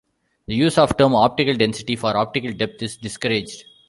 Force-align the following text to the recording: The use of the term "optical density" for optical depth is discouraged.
The 0.47 0.55
use 0.55 0.79
of 0.79 0.89
the 0.89 0.95
term 0.95 1.13
"optical 1.13 1.53
density" 1.53 1.95
for 1.95 2.17
optical 2.17 2.51
depth 2.53 2.81
is 2.81 2.97
discouraged. 2.97 3.65